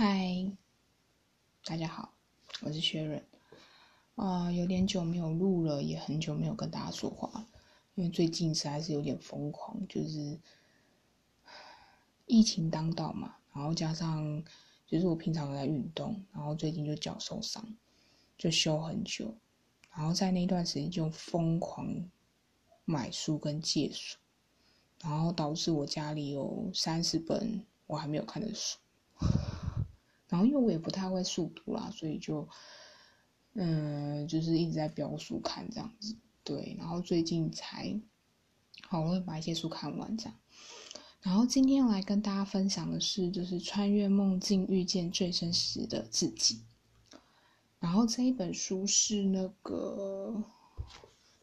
[0.00, 0.52] 嗨，
[1.64, 2.14] 大家好，
[2.60, 3.20] 我是薛润。
[4.14, 7.44] 啊，有点久没有录了，也很久没有跟大家说话，
[7.96, 10.38] 因为最近实在是有点疯狂，就是
[12.26, 14.40] 疫情当道嘛，然后加上
[14.86, 17.76] 就是我平常在运动，然后最近就脚受伤，
[18.38, 19.34] 就休很久，
[19.96, 22.08] 然后在那段时间就疯狂
[22.84, 24.16] 买书跟借书，
[25.02, 28.78] 然后导致我家里有三十本我还没有看的书。
[30.28, 32.48] 然后因为我也不太会速读啦，所以就，
[33.54, 36.16] 嗯，就是一直在标书看这样子。
[36.44, 38.00] 对，然后最近才，
[38.88, 40.34] 好，我会把一些书看完这样。
[41.20, 46.60] 然后今天来跟大家分享的是，就是穿越梦境遇见最真实的自己。
[47.80, 50.42] 然后这一本书是那个，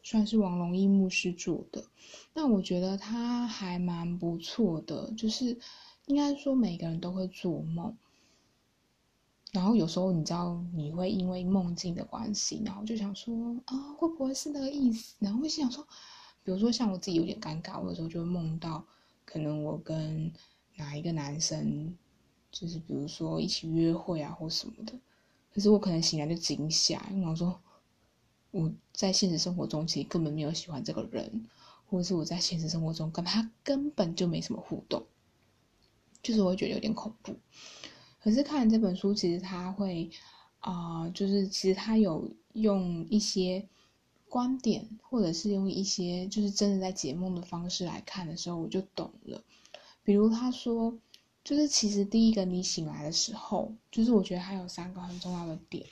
[0.02, 1.84] 算是王龙一牧师做的。
[2.34, 5.58] 那我觉得他还蛮不错的，就是
[6.06, 7.96] 应该说每个人都会做梦。
[9.56, 15.16] 然后有时候你知道你会因为梦境的关系，然后就想说啊会不会是那个意思？
[15.18, 15.82] 然后会想说，
[16.44, 18.84] 比如说像我自己有点尴尬，我有时候就会梦到
[19.24, 20.30] 可能我跟
[20.76, 21.96] 哪一个男生，
[22.52, 24.92] 就是比如说一起约会啊或什么的，
[25.54, 27.58] 可是我可能醒来就惊吓，因为我说
[28.50, 31.46] 我在现实生活中其实根本没有喜欢这个人，
[31.88, 35.06] 或者是我在现实生活中跟他根本就没什么互动，
[36.22, 37.34] 就是我会觉得有点恐怖。
[38.26, 40.10] 可是看这本书，其实他会，
[40.58, 43.64] 啊，就是其实他有用一些
[44.28, 49.44] 观点，或者是用一些就是真的在解梦的方式来看的时候，我就懂了。
[50.02, 50.98] 比如他说，
[51.44, 55.86] 就是其实第一个你醒来的时候，就是我觉得还有三个很重要的点，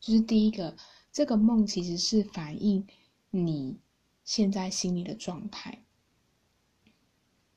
[0.00, 0.76] 就是第一个，
[1.12, 2.84] 这个梦其实是反映
[3.30, 3.76] 你
[4.24, 5.84] 现在心里的状态。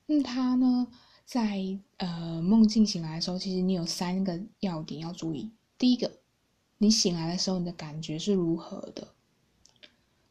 [0.05, 0.87] 那他呢？
[1.29, 5.51] 在呃梦境醒来的时候，其实你有三个要点要注意。
[5.77, 6.11] 第一个，
[6.79, 9.09] 你醒来的时候，你的感觉是如何的？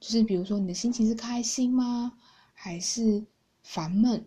[0.01, 2.19] 就是比如说，你的心情是开心吗？
[2.53, 3.25] 还是
[3.63, 4.27] 烦闷？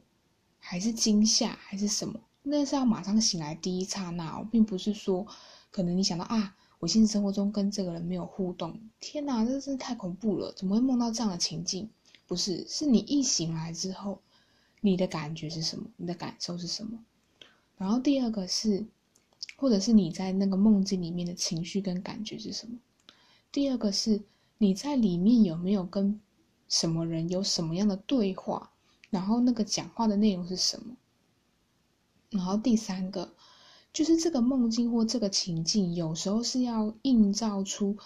[0.59, 1.49] 还是惊吓？
[1.61, 2.17] 还是什么？
[2.41, 5.27] 那是要马上醒来第一刹那哦，并不是说
[5.71, 10.53] 可能你想到啊，我现实生活中跟这个人没有互动，天哪，这真的太恐怖了！
[10.53, 11.89] 怎么会梦到这样的情境？
[12.27, 14.21] 不是，是你一醒来之后。
[14.81, 15.85] 你的感觉是什么？
[15.95, 16.99] 你的感受是什么？
[17.77, 18.85] 然后第二个是，
[19.55, 22.77] 或者是你在那个梦境里面的情绪跟感觉是什么？
[23.51, 24.21] 第二个是
[24.57, 26.19] 你在里面有没有跟
[26.67, 28.71] 什么人有什么样的对话？
[29.09, 30.95] 然后那个讲话的内容是什么？
[32.29, 33.35] 然后第三个
[33.91, 37.97] 就是这个梦境或这个情境，有时候是要映照出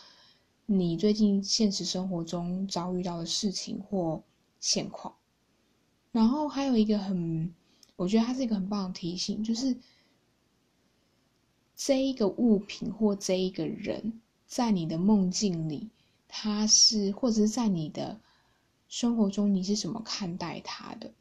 [0.66, 4.24] 你最近现实生活中遭遇到的事情或
[4.60, 5.14] 现况。
[6.16, 7.54] 然后还有一个很，
[7.98, 9.76] 我觉得它是一个很棒的提醒，就是
[11.76, 15.90] 这一个物品或这一个人，在你的梦境里，
[16.30, 18.18] 他是或者是在你的
[18.88, 21.12] 生活中，你是怎么看待他的？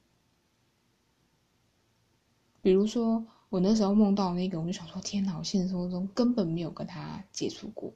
[2.62, 5.37] 比如说，我那时候梦到那个，我就想说，天哪！
[5.37, 7.93] 我现实生活中根本没有跟他接触过，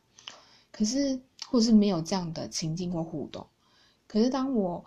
[0.73, 3.47] 可是或是没有这样的情境或互动，
[4.09, 4.85] 可是当我。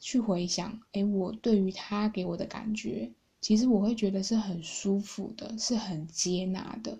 [0.00, 3.10] 去回想，哎，我对于他给我的感觉，
[3.40, 6.98] 其实我会觉得是很舒服的，是很接纳的，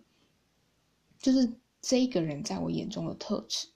[1.20, 3.69] 就是这个人在我眼中的特质。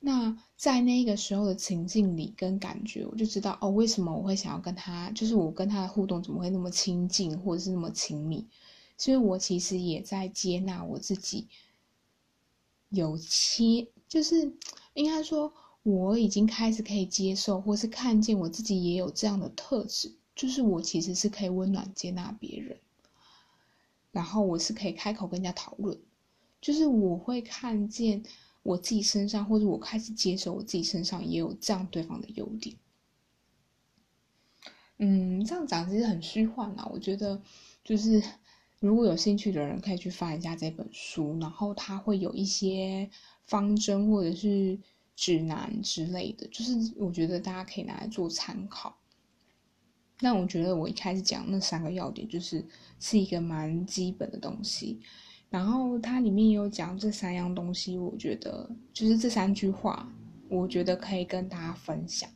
[0.00, 8.46] 那在那个时候的情境里跟感觉，我就知道哦，为什么我会想要跟他，就是我跟他的互动怎么会那么亲近，或者是那么亲密？
[8.96, 11.48] 所以我其实也在接纳我自己，
[12.88, 14.52] 有切，就是
[14.94, 15.52] 应该说。
[15.84, 22.78] 我已经开始可以接受，或是看见我自己也有这样的特质，就是我其实是可以温暖接纳别人，
[24.10, 26.00] 然后我是可以开口跟人家讨论，
[26.58, 28.22] 就是我会看见
[28.62, 32.74] 我自己身上，或者我开始接受我自己身上也有这样对方的优点。
[34.96, 36.88] 嗯，这样讲其实很虚幻啊。
[36.90, 37.42] 我觉得
[37.84, 38.22] 就是
[38.80, 43.10] 如果有兴趣的人可以去翻一下这本书，然后它会有一些
[43.44, 44.78] 方针或者是。
[45.16, 48.96] 指南之类的，就是我觉得大家可以拿来做参考。
[50.20, 52.64] 那我觉得我一开始讲那三个要点，就是
[53.00, 55.00] 是一个蛮基本的东西。
[55.50, 60.08] 然后它里面有讲这三样东西，我觉得就是这三句话，
[60.48, 62.28] 我觉得可以跟大家分享。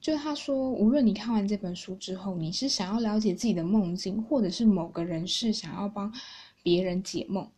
[0.00, 6.12] 就他说，无论你看完这本书之后，你是想要了解自己的梦境，或者是某个人是想要帮
[6.60, 7.48] 别人解梦，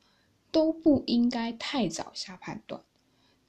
[0.51, 2.83] 都不应该太早下判断。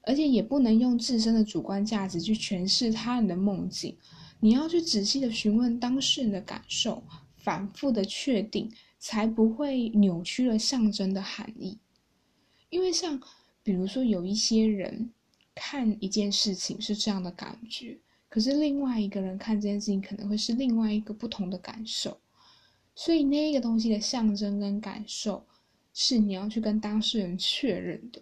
[0.06, 3.98] 而且也不能用自身的主观价值去诠释他人的梦境，
[4.40, 7.04] 你要去仔细的询问当事人的感受，
[7.36, 11.78] 反复的确定，才不会扭曲了象征的含义。
[12.70, 13.20] 因为像
[13.64, 15.12] 比如说有一些人
[15.56, 17.98] 看一件事情是这样的感觉，
[18.30, 22.20] 可是另外一个人看这件事情可能会是另外一个不同的感受，
[22.94, 25.46] 所以那个东西的象征跟感受
[25.94, 28.22] 是你要去跟当事人确认的。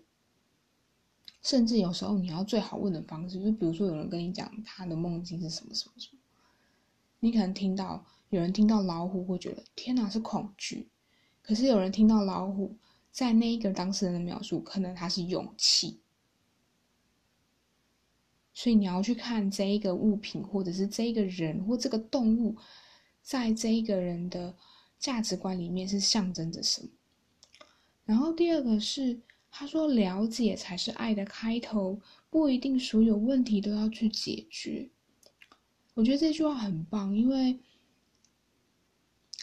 [1.43, 6.19] 甚至有时候你要最好问的方式，就比如说有人跟你讲他的梦境是什么什么什么，
[7.19, 10.87] 你可能听到有人听到老虎会觉得天哪是恐惧，
[11.41, 12.77] 可是有人听到老虎
[13.11, 15.99] 在那一个当事人的描述，可能他是勇气。
[18.53, 22.55] 所以你要去看这一个物品，或者是这一个人或这个动物，
[23.21, 24.55] 在这一个人的
[24.97, 26.87] 价值观里面是象征着什么。
[28.05, 29.19] 然后第二个是。
[29.55, 32.01] 他说：“了解才是爱的开头，
[32.31, 34.89] 不一定所有问题都要去解决。”
[35.93, 37.59] 我觉得这句话很棒，因为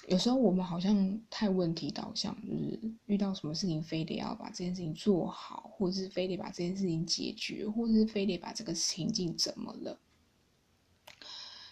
[0.08, 10.00] 有时候我们好像太问题导向，就是遇到什么事情非得要把这件事情做好，或者是非得把这件事情解决，或者是非得把这个情境怎么了。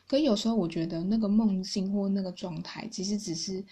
[0.06, 3.64] 可有时候我觉得那个梦境或那个状态，其实只是。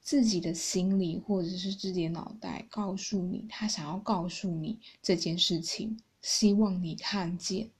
[0.00, 7.70] 自己的心里，或者是自己的脑袋，告诉你他想要告诉你这件事情，希望你看见。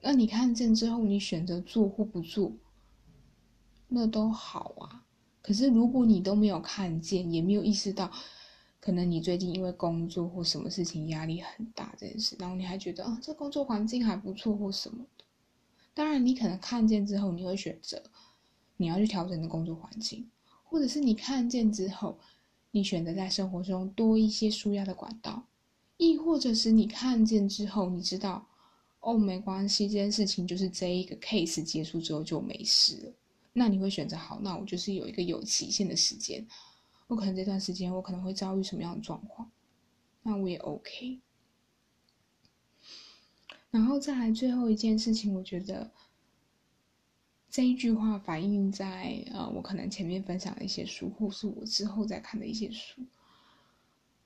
[0.00, 2.52] 那你看见之后，你选择做或不做，
[3.88, 5.06] 那都好啊。
[5.40, 8.10] 可是如果你都没有看见，也没有意识到，
[8.80, 15.24] 可能你最近因为工作或什么事情压力很大这件事，然后你还觉得啊，这工作环境还不错或什么的。
[15.94, 18.02] 当然，你可能看见之后，你会选择
[18.76, 20.28] 你要去调整的工作环境。
[20.72, 22.18] 或者是你看见之后，
[22.70, 25.46] 你选择在生活中多一些舒压的管道，
[25.98, 28.48] 亦或者是你看见之后，你知道，
[29.00, 33.12] 哦，没关系，这件事情就是这一个 case 结束之后就没事了。
[33.52, 36.42] 那你会选择好，那我就是有一个有期限的时间，
[37.06, 39.50] 我可能这段时间我可能会遭遇什么样的状况，
[40.22, 41.20] 那我也 OK。
[43.70, 45.90] 然后再来最后一件事情，我觉得。
[47.52, 53.02] 这一句话反映在呃，我可能前面分享的一些书，或是我之后再看的一些书。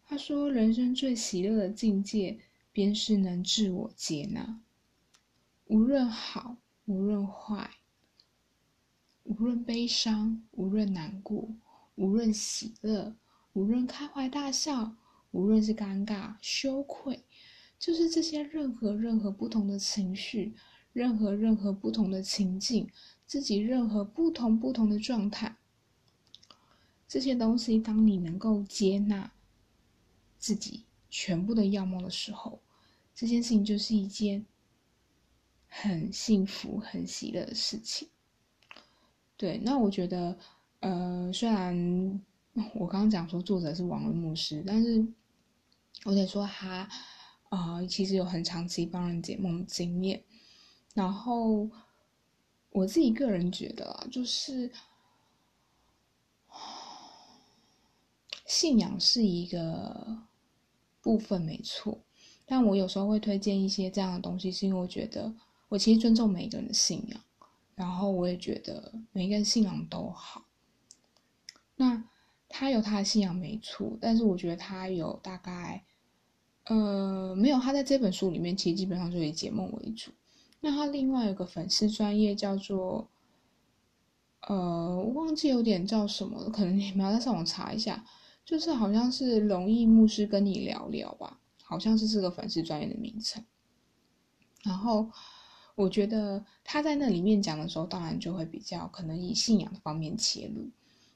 [0.04, 2.38] 他说：“人生最喜乐的境界，
[2.70, 4.60] 便是能自我接纳，
[5.64, 7.68] 无论好，无论坏，
[9.24, 11.48] 无论悲伤，无论难过，
[11.96, 13.16] 无论喜乐，
[13.54, 14.94] 无论开怀大笑，
[15.32, 17.24] 无论是尴尬、羞愧，
[17.76, 20.54] 就是这些任何任何不同的情绪，
[20.92, 22.88] 任何任何不同的情境。”
[23.26, 25.56] 自己任何不同不同的状态，
[27.08, 29.32] 这些东西，当你能够接纳
[30.38, 32.60] 自己全部的样貌的时候，
[33.16, 34.46] 这件事情就是一件
[35.66, 38.08] 很幸福、很喜乐的事情。
[39.36, 40.38] 对，那我觉得，
[40.78, 42.22] 呃，虽然
[42.74, 45.04] 我刚刚讲说作者是王文牧师，但是
[46.04, 46.88] 我得说他
[47.48, 50.22] 啊，其实有很长期帮人解梦经验，
[50.94, 51.68] 然后。
[52.76, 54.70] 我自己个人觉得啊，就是
[58.44, 60.18] 信仰是一个
[61.00, 61.98] 部分没错，
[62.44, 65.34] 但我有时候会推荐一些这样的东西，是因为我觉得
[65.70, 67.18] 我其实尊重每一个人的信仰，
[67.74, 70.44] 然后我也觉得每一个人信仰都好。
[71.76, 72.04] 那
[72.46, 75.82] 他有他的信仰没错，但是我觉得他有大概
[76.64, 80.12] 呃没有他在这本书里面，其实基本上就以解梦为主。
[80.60, 83.08] 那他另外有个粉丝专业叫做，
[84.48, 88.04] 呃，我忘记有点叫什么了，可能你们要在上网查一下，
[88.44, 93.44] 就是好像是龙毅牧师跟你聊聊吧，好像是这个粉丝专业的名称。
[94.64, 95.08] 然后
[95.76, 100.68] 我觉得他在那里面讲的时候，当然就会比较可能以信仰方面切入，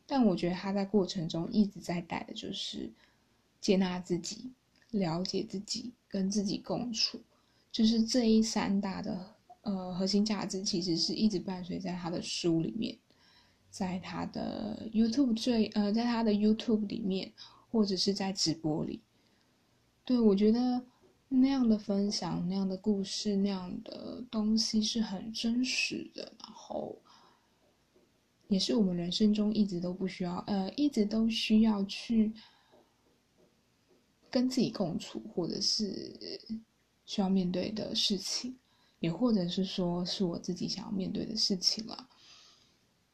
[0.07, 2.93] 但我觉得他在过程中一直在带的就是
[3.61, 4.53] 接纳自己、
[4.91, 7.21] 了解自己、跟自己共处，
[7.71, 9.35] 就是这一三大的。
[9.63, 12.99] 呃，核心价值其实是一直伴随在他的书里面，
[13.69, 17.31] 在他的 YouTube 最呃，在他的 YouTube 里面，
[17.71, 19.03] 或者是在直播里。
[20.03, 20.83] 对我觉得
[21.29, 26.99] 那样的分享、那样的故事、那样的东西是很真实的，然后
[28.49, 32.33] 也是我们人生中一直都不需要呃，一直都需要去
[34.31, 36.17] 跟自己共处，或者是
[37.11, 38.57] 需要面对的事情。
[39.01, 42.09] 也或者是说，是我自己想要面对的事情了。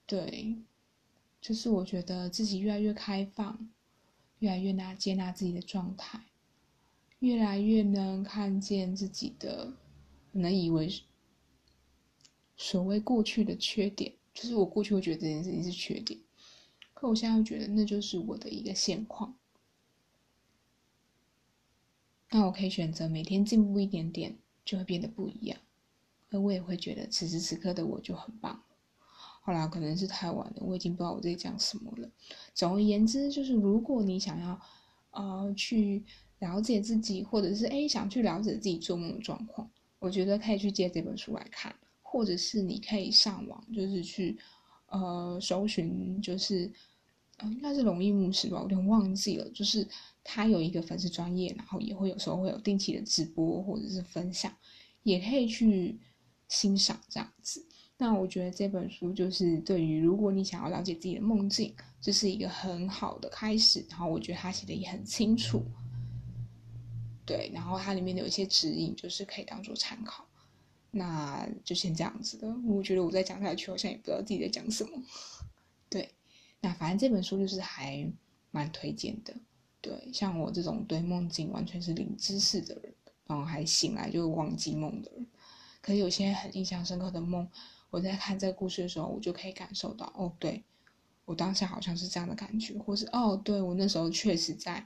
[0.04, 0.56] 对，
[1.40, 3.70] 就是我觉得自己越来越开放，
[4.40, 6.20] 越来越拿接纳自己的状态，
[7.20, 9.72] 越来越能看见自己的，
[10.32, 10.92] 可能以为
[12.56, 16.18] 所谓过去的缺点，就是我过去会觉得这件事情是缺点，
[16.94, 19.36] 可我现在会觉得那就是我的一个现况。
[22.30, 25.58] 那我可以选择每天进步一点点，就会变得不一样。
[26.30, 28.62] 而我也会觉得此时此刻的我就很棒。
[29.42, 32.10] 后来可能是太晚了，我已经不知道我在讲什么了。
[32.52, 34.60] 总而言之，就是如果你想要
[35.12, 36.04] 呃去
[36.40, 44.36] 了解自己，或者是诶想去了解自己做梦的状况，我觉得可以去借这本书来看，或者是你可以上网，就是去
[44.88, 46.72] 呃搜寻，就是
[47.36, 49.88] 呃应该是龙易牧师吧，我有点忘记了，就是
[50.22, 54.52] 他有一个粉丝专业，然后也会有时候会有定期的直播或者是分享，
[55.02, 55.98] 也可以去。
[56.48, 57.66] 欣赏这样子，
[57.96, 63.84] 那我觉得这本书就是对于如果你想要了解自己的梦境，这是一个很好的开始。
[63.90, 65.64] 然后我觉得他写的也很清楚，
[67.24, 70.24] 对，然后它里面有一些指引，就是可以当做参考。
[70.92, 72.46] 那就先这样子的。
[72.64, 74.90] 我觉得我再讲下去，好像也不知道自己在讲什么。
[75.90, 76.14] 对，
[76.60, 78.10] 那反正这本书就是还
[78.50, 79.34] 蛮推荐的。
[79.80, 82.92] 对，像我这种对梦境完全是零知识的人，
[83.26, 85.26] 然后还醒来就忘记梦的人。
[85.80, 87.48] 可是有些很印象深刻的梦，
[87.90, 90.64] 我在看这个故事的时候，我就可以感受到，哦，对
[91.24, 94.84] 我当下好像是这样的感觉，或是哦，对我那时候确实在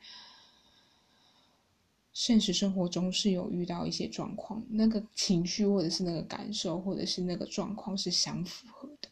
[2.12, 9.08] 现实生活中是有遇到一些状况，那个情绪或者是那个感受或者是那个状况是相符合的。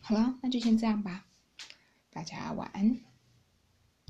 [0.00, 1.26] 好了，那就先这样吧，
[2.14, 3.13] 大家晚安。